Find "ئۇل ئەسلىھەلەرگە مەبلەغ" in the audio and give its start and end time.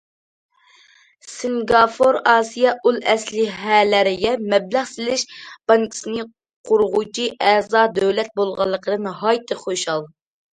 2.89-4.89